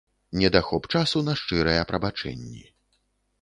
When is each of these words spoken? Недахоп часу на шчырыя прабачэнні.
Недахоп 0.39 0.87
часу 0.95 1.21
на 1.27 1.33
шчырыя 1.41 1.83
прабачэнні. 1.93 2.65